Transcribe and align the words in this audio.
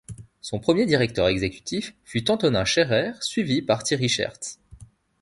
Son 0.41 0.57
premier 0.59 0.87
directeur 0.87 1.27
exécutif 1.27 1.93
fut 2.05 2.31
Antonin 2.31 2.65
Scherrer 2.65 3.11
suivi 3.19 3.61
par 3.61 3.83
Thierry 3.83 4.09
Scherz. 4.09 4.57